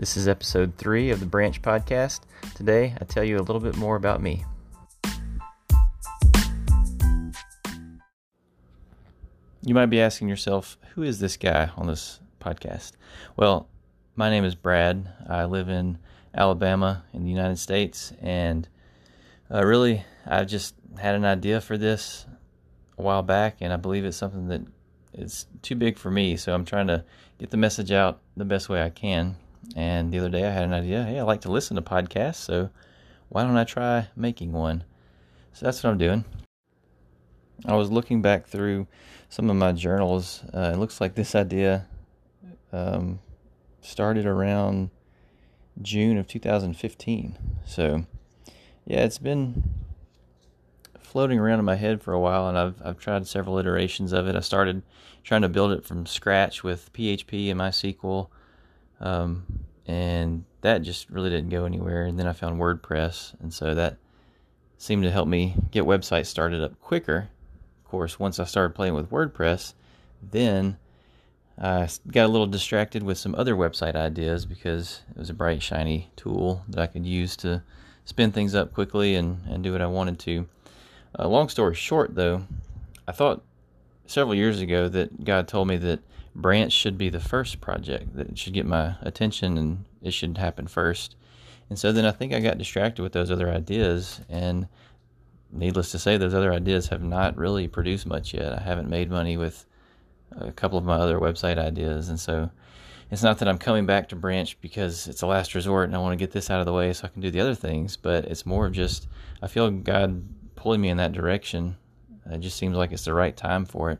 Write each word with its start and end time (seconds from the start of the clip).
This 0.00 0.16
is 0.16 0.28
episode 0.28 0.78
three 0.78 1.10
of 1.10 1.20
the 1.20 1.26
Branch 1.26 1.60
Podcast. 1.60 2.20
Today, 2.54 2.94
I 2.98 3.04
tell 3.04 3.22
you 3.22 3.36
a 3.36 3.44
little 3.44 3.60
bit 3.60 3.76
more 3.76 3.96
about 3.96 4.22
me. 4.22 4.46
You 9.60 9.74
might 9.74 9.90
be 9.90 10.00
asking 10.00 10.30
yourself, 10.30 10.78
who 10.94 11.02
is 11.02 11.18
this 11.18 11.36
guy 11.36 11.70
on 11.76 11.86
this 11.86 12.18
podcast? 12.40 12.92
Well, 13.36 13.68
my 14.16 14.30
name 14.30 14.42
is 14.42 14.54
Brad. 14.54 15.06
I 15.28 15.44
live 15.44 15.68
in 15.68 15.98
Alabama 16.34 17.04
in 17.12 17.24
the 17.24 17.30
United 17.30 17.58
States, 17.58 18.14
and 18.22 18.66
uh, 19.52 19.66
really, 19.66 20.06
I've 20.24 20.46
just 20.46 20.74
had 20.98 21.14
an 21.14 21.26
idea 21.26 21.60
for 21.60 21.76
this 21.76 22.24
a 22.96 23.02
while 23.02 23.22
back, 23.22 23.58
and 23.60 23.70
I 23.70 23.76
believe 23.76 24.06
it's 24.06 24.16
something 24.16 24.48
that 24.48 24.62
is 25.12 25.44
too 25.60 25.74
big 25.74 25.98
for 25.98 26.10
me. 26.10 26.38
So 26.38 26.54
I'm 26.54 26.64
trying 26.64 26.86
to 26.86 27.04
get 27.38 27.50
the 27.50 27.58
message 27.58 27.92
out 27.92 28.22
the 28.34 28.46
best 28.46 28.70
way 28.70 28.82
I 28.82 28.88
can. 28.88 29.36
And 29.76 30.12
the 30.12 30.18
other 30.18 30.28
day, 30.28 30.46
I 30.46 30.50
had 30.50 30.64
an 30.64 30.72
idea. 30.72 31.04
Hey, 31.04 31.18
I 31.18 31.22
like 31.22 31.42
to 31.42 31.50
listen 31.50 31.76
to 31.76 31.82
podcasts, 31.82 32.36
so 32.36 32.70
why 33.28 33.44
don't 33.44 33.56
I 33.56 33.64
try 33.64 34.08
making 34.16 34.52
one? 34.52 34.84
So 35.52 35.66
that's 35.66 35.82
what 35.82 35.90
I'm 35.90 35.98
doing. 35.98 36.24
I 37.66 37.74
was 37.74 37.90
looking 37.90 38.22
back 38.22 38.46
through 38.46 38.86
some 39.28 39.50
of 39.50 39.56
my 39.56 39.72
journals. 39.72 40.42
Uh, 40.52 40.72
it 40.74 40.78
looks 40.78 41.00
like 41.00 41.14
this 41.14 41.34
idea 41.34 41.86
um, 42.72 43.20
started 43.80 44.26
around 44.26 44.90
June 45.82 46.18
of 46.18 46.26
2015. 46.26 47.38
So, 47.66 48.06
yeah, 48.86 49.04
it's 49.04 49.18
been 49.18 49.62
floating 51.00 51.38
around 51.38 51.58
in 51.58 51.64
my 51.64 51.74
head 51.74 52.02
for 52.02 52.12
a 52.12 52.20
while, 52.20 52.48
and 52.48 52.56
I've 52.56 52.80
I've 52.84 52.98
tried 52.98 53.26
several 53.26 53.58
iterations 53.58 54.12
of 54.12 54.28
it. 54.28 54.36
I 54.36 54.40
started 54.40 54.82
trying 55.22 55.42
to 55.42 55.48
build 55.48 55.72
it 55.72 55.84
from 55.84 56.06
scratch 56.06 56.62
with 56.62 56.92
PHP 56.92 57.50
and 57.50 57.60
MySQL, 57.60 58.28
um, 59.00 59.44
and 59.90 60.44
that 60.60 60.82
just 60.82 61.10
really 61.10 61.30
didn't 61.30 61.50
go 61.50 61.64
anywhere. 61.64 62.04
And 62.04 62.16
then 62.16 62.28
I 62.28 62.32
found 62.32 62.60
WordPress, 62.60 63.34
and 63.40 63.52
so 63.52 63.74
that 63.74 63.96
seemed 64.78 65.02
to 65.02 65.10
help 65.10 65.26
me 65.26 65.56
get 65.72 65.84
websites 65.84 66.26
started 66.26 66.62
up 66.62 66.80
quicker. 66.80 67.28
Of 67.84 67.90
course, 67.90 68.16
once 68.16 68.38
I 68.38 68.44
started 68.44 68.76
playing 68.76 68.94
with 68.94 69.10
WordPress, 69.10 69.74
then 70.22 70.76
I 71.58 71.88
got 72.08 72.26
a 72.26 72.28
little 72.28 72.46
distracted 72.46 73.02
with 73.02 73.18
some 73.18 73.34
other 73.34 73.56
website 73.56 73.96
ideas 73.96 74.46
because 74.46 75.00
it 75.10 75.18
was 75.18 75.28
a 75.28 75.34
bright, 75.34 75.60
shiny 75.60 76.10
tool 76.14 76.62
that 76.68 76.80
I 76.80 76.86
could 76.86 77.04
use 77.04 77.36
to 77.38 77.64
spin 78.04 78.30
things 78.30 78.54
up 78.54 78.72
quickly 78.72 79.16
and, 79.16 79.40
and 79.48 79.64
do 79.64 79.72
what 79.72 79.82
I 79.82 79.88
wanted 79.88 80.20
to. 80.20 80.46
Uh, 81.18 81.26
long 81.26 81.48
story 81.48 81.74
short, 81.74 82.14
though, 82.14 82.46
I 83.08 83.12
thought 83.12 83.42
several 84.10 84.34
years 84.34 84.60
ago 84.60 84.88
that 84.88 85.24
God 85.24 85.48
told 85.48 85.68
me 85.68 85.76
that 85.78 86.00
Branch 86.34 86.72
should 86.72 86.98
be 86.98 87.08
the 87.08 87.20
first 87.20 87.60
project, 87.60 88.14
that 88.16 88.38
should 88.38 88.54
get 88.54 88.66
my 88.66 88.96
attention 89.02 89.58
and 89.58 89.84
it 90.02 90.12
should 90.12 90.38
happen 90.38 90.66
first. 90.66 91.16
And 91.68 91.78
so 91.78 91.92
then 91.92 92.04
I 92.04 92.10
think 92.10 92.32
I 92.32 92.40
got 92.40 92.58
distracted 92.58 93.02
with 93.02 93.12
those 93.12 93.30
other 93.30 93.48
ideas. 93.48 94.20
And 94.28 94.68
needless 95.52 95.92
to 95.92 95.98
say, 95.98 96.16
those 96.16 96.34
other 96.34 96.52
ideas 96.52 96.88
have 96.88 97.02
not 97.02 97.36
really 97.36 97.68
produced 97.68 98.06
much 98.06 98.34
yet. 98.34 98.52
I 98.52 98.60
haven't 98.60 98.88
made 98.88 99.10
money 99.10 99.36
with 99.36 99.66
a 100.32 100.52
couple 100.52 100.78
of 100.78 100.84
my 100.84 100.96
other 100.96 101.18
website 101.18 101.58
ideas. 101.58 102.08
And 102.08 102.18
so 102.18 102.50
it's 103.10 103.22
not 103.22 103.38
that 103.38 103.48
I'm 103.48 103.58
coming 103.58 103.86
back 103.86 104.08
to 104.08 104.16
Branch 104.16 104.60
because 104.60 105.08
it's 105.08 105.22
a 105.22 105.26
last 105.26 105.54
resort 105.54 105.88
and 105.88 105.94
I 105.94 105.98
want 105.98 106.12
to 106.12 106.22
get 106.22 106.32
this 106.32 106.50
out 106.50 106.60
of 106.60 106.66
the 106.66 106.72
way 106.72 106.92
so 106.92 107.06
I 107.06 107.08
can 107.08 107.22
do 107.22 107.30
the 107.30 107.40
other 107.40 107.54
things, 107.54 107.96
but 107.96 108.24
it's 108.24 108.46
more 108.46 108.66
of 108.66 108.72
just 108.72 109.08
I 109.42 109.46
feel 109.46 109.70
God 109.70 110.22
pulling 110.54 110.80
me 110.80 110.88
in 110.88 110.96
that 110.98 111.12
direction. 111.12 111.76
It 112.32 112.40
just 112.40 112.56
seems 112.56 112.76
like 112.76 112.92
it's 112.92 113.04
the 113.04 113.14
right 113.14 113.36
time 113.36 113.64
for 113.64 113.90
it. 113.90 113.98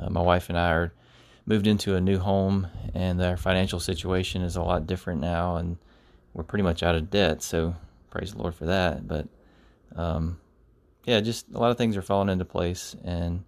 Uh, 0.00 0.10
my 0.10 0.22
wife 0.22 0.48
and 0.48 0.58
I 0.58 0.72
are 0.72 0.92
moved 1.46 1.66
into 1.66 1.96
a 1.96 2.00
new 2.00 2.18
home, 2.18 2.68
and 2.94 3.20
our 3.22 3.36
financial 3.36 3.80
situation 3.80 4.42
is 4.42 4.56
a 4.56 4.62
lot 4.62 4.86
different 4.86 5.20
now, 5.20 5.56
and 5.56 5.76
we're 6.34 6.44
pretty 6.44 6.62
much 6.62 6.82
out 6.82 6.94
of 6.94 7.10
debt. 7.10 7.42
So 7.42 7.74
praise 8.10 8.32
the 8.32 8.38
Lord 8.38 8.54
for 8.54 8.66
that. 8.66 9.06
But 9.06 9.28
um, 9.96 10.38
yeah, 11.04 11.20
just 11.20 11.46
a 11.52 11.58
lot 11.58 11.70
of 11.70 11.78
things 11.78 11.96
are 11.96 12.02
falling 12.02 12.28
into 12.28 12.44
place, 12.44 12.96
and 13.04 13.44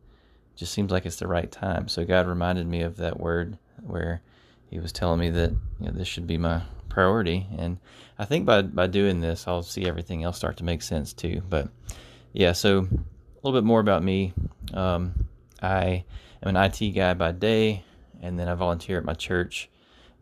just 0.57 0.73
seems 0.73 0.91
like 0.91 1.07
it's 1.07 1.17
the 1.17 1.27
right 1.27 1.51
time. 1.51 1.89
So 1.89 2.05
God 2.05 2.27
reminded 2.27 2.67
me 2.67 2.83
of 2.83 2.97
that 2.97 3.19
word 3.19 3.59
where 3.83 4.23
He 4.71 4.79
was 4.79 4.93
telling 4.93 5.21
me 5.21 5.31
that 5.31 5.51
you 5.51 5.87
know 5.87 5.93
this 5.93 6.09
should 6.09 6.27
be 6.27 6.39
my 6.39 6.63
priority, 6.89 7.47
and 7.57 7.79
I 8.19 8.25
think 8.25 8.47
by 8.47 8.63
by 8.63 8.87
doing 8.87 9.21
this, 9.21 9.47
I'll 9.47 9.63
see 9.63 9.87
everything 9.87 10.25
else 10.25 10.37
start 10.37 10.57
to 10.59 10.65
make 10.65 10.83
sense 10.83 11.13
too. 11.13 11.43
But 11.49 11.69
yeah, 12.33 12.53
so 12.53 12.89
little 13.45 13.61
bit 13.61 13.67
more 13.67 13.81
about 13.81 14.03
me. 14.03 14.33
Um, 14.73 15.27
I 15.63 16.05
am 16.43 16.57
an 16.57 16.57
IT 16.57 16.91
guy 16.93 17.13
by 17.15 17.33
day, 17.33 17.85
and 18.23 18.39
then 18.39 18.49
I 18.49 18.55
volunteer 18.55 18.97
at 18.99 19.05
my 19.05 19.13
church 19.13 19.69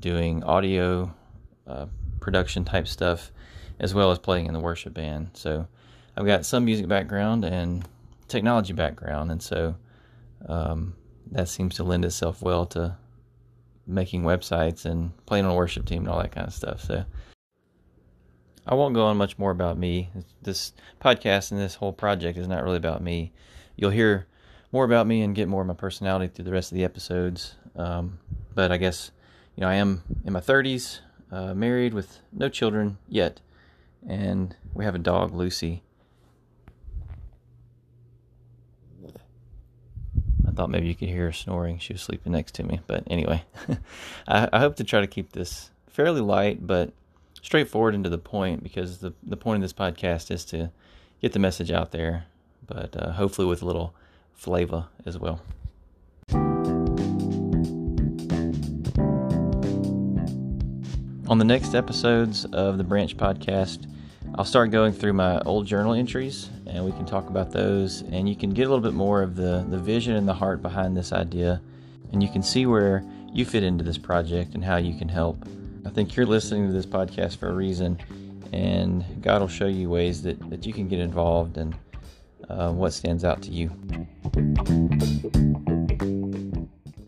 doing 0.00 0.42
audio 0.42 1.14
uh, 1.66 1.86
production 2.18 2.64
type 2.64 2.88
stuff, 2.88 3.30
as 3.78 3.94
well 3.94 4.10
as 4.10 4.18
playing 4.18 4.46
in 4.46 4.52
the 4.52 4.60
worship 4.60 4.94
band. 4.94 5.30
So 5.34 5.68
I've 6.16 6.26
got 6.26 6.44
some 6.44 6.64
music 6.64 6.88
background 6.88 7.44
and 7.44 7.86
technology 8.26 8.72
background, 8.72 9.30
and 9.30 9.40
so 9.40 9.76
um, 10.48 10.94
that 11.30 11.48
seems 11.48 11.76
to 11.76 11.84
lend 11.84 12.04
itself 12.04 12.42
well 12.42 12.66
to 12.66 12.96
making 13.86 14.22
websites 14.22 14.84
and 14.84 15.12
playing 15.26 15.44
on 15.44 15.52
a 15.52 15.54
worship 15.54 15.86
team 15.86 16.02
and 16.02 16.08
all 16.08 16.20
that 16.20 16.32
kind 16.32 16.46
of 16.46 16.52
stuff. 16.52 16.80
So 16.80 17.04
I 18.66 18.74
won't 18.74 18.94
go 18.94 19.06
on 19.06 19.16
much 19.16 19.38
more 19.38 19.50
about 19.50 19.76
me. 19.76 20.10
This 20.42 20.72
podcast 21.00 21.50
and 21.50 21.60
this 21.60 21.74
whole 21.74 21.92
project 21.92 22.38
is 22.38 22.46
not 22.46 22.62
really 22.62 22.76
about 22.76 23.02
me. 23.02 23.32
You'll 23.76 23.90
hear 23.90 24.26
more 24.70 24.84
about 24.84 25.06
me 25.06 25.22
and 25.22 25.34
get 25.34 25.48
more 25.48 25.62
of 25.62 25.66
my 25.66 25.74
personality 25.74 26.28
through 26.28 26.44
the 26.44 26.52
rest 26.52 26.70
of 26.70 26.76
the 26.76 26.84
episodes. 26.84 27.56
Um, 27.74 28.18
but 28.54 28.70
I 28.70 28.76
guess, 28.76 29.10
you 29.56 29.62
know, 29.62 29.68
I 29.68 29.74
am 29.74 30.02
in 30.24 30.32
my 30.32 30.40
30s, 30.40 31.00
uh, 31.32 31.54
married 31.54 31.92
with 31.92 32.20
no 32.32 32.48
children 32.48 32.98
yet, 33.08 33.40
and 34.06 34.54
we 34.74 34.84
have 34.84 34.94
a 34.94 34.98
dog, 34.98 35.34
Lucy. 35.34 35.82
I 40.46 40.54
thought 40.54 40.70
maybe 40.70 40.86
you 40.86 40.94
could 40.94 41.08
hear 41.08 41.26
her 41.26 41.32
snoring. 41.32 41.78
She 41.78 41.94
was 41.94 42.02
sleeping 42.02 42.32
next 42.32 42.54
to 42.56 42.62
me. 42.62 42.80
But 42.86 43.04
anyway, 43.06 43.44
I, 44.28 44.48
I 44.52 44.58
hope 44.58 44.76
to 44.76 44.84
try 44.84 45.00
to 45.00 45.06
keep 45.06 45.32
this 45.32 45.70
fairly 45.88 46.20
light, 46.20 46.66
but 46.66 46.92
straightforward 47.42 47.94
and 47.94 48.04
to 48.04 48.10
the 48.10 48.18
point 48.18 48.62
because 48.62 48.98
the, 48.98 49.12
the 49.22 49.36
point 49.36 49.56
of 49.56 49.62
this 49.62 49.72
podcast 49.72 50.30
is 50.30 50.44
to 50.46 50.70
get 51.20 51.32
the 51.32 51.38
message 51.38 51.70
out 51.70 51.90
there, 51.90 52.24
but 52.66 52.96
uh, 52.96 53.12
hopefully 53.12 53.46
with 53.46 53.62
a 53.62 53.66
little 53.66 53.94
flavor 54.32 54.86
as 55.04 55.18
well. 55.18 55.40
On 61.28 61.38
the 61.38 61.44
next 61.44 61.74
episodes 61.74 62.44
of 62.46 62.78
the 62.78 62.84
Branch 62.84 63.16
podcast, 63.16 63.88
I'll 64.34 64.44
start 64.44 64.70
going 64.70 64.92
through 64.92 65.12
my 65.14 65.40
old 65.40 65.66
journal 65.66 65.94
entries 65.94 66.50
and 66.66 66.84
we 66.84 66.92
can 66.92 67.04
talk 67.04 67.28
about 67.28 67.50
those 67.50 68.02
and 68.12 68.28
you 68.28 68.36
can 68.36 68.50
get 68.50 68.62
a 68.62 68.68
little 68.68 68.80
bit 68.80 68.94
more 68.94 69.22
of 69.22 69.36
the, 69.36 69.64
the 69.68 69.78
vision 69.78 70.16
and 70.16 70.26
the 70.26 70.34
heart 70.34 70.62
behind 70.62 70.96
this 70.96 71.12
idea 71.12 71.60
and 72.12 72.22
you 72.22 72.28
can 72.28 72.42
see 72.42 72.66
where 72.66 73.04
you 73.32 73.44
fit 73.44 73.62
into 73.62 73.82
this 73.84 73.98
project 73.98 74.54
and 74.54 74.64
how 74.64 74.76
you 74.76 74.96
can 74.98 75.08
help. 75.08 75.46
I 75.84 75.90
think 75.90 76.16
you're 76.16 76.26
listening 76.26 76.68
to 76.68 76.72
this 76.72 76.86
podcast 76.86 77.38
for 77.38 77.48
a 77.48 77.52
reason, 77.52 77.98
and 78.52 79.04
God 79.20 79.40
will 79.40 79.48
show 79.48 79.66
you 79.66 79.90
ways 79.90 80.22
that, 80.22 80.50
that 80.50 80.64
you 80.64 80.72
can 80.72 80.88
get 80.88 81.00
involved 81.00 81.58
and 81.58 81.74
uh, 82.48 82.70
what 82.72 82.92
stands 82.92 83.24
out 83.24 83.42
to 83.42 83.50
you. 83.50 83.70